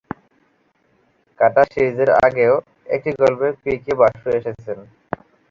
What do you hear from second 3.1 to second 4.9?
গল্পে P K Basu এসেছেন।